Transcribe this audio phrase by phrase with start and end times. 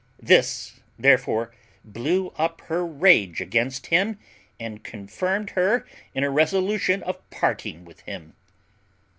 [0.23, 1.53] This, therefore,
[1.85, 4.17] blew up her rage against him,
[4.59, 5.85] and confirmed her
[6.15, 8.33] in a resolution of parting with him.